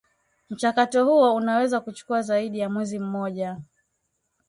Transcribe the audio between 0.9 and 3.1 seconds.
huo unaweza kuchukua zaidi ya mwezi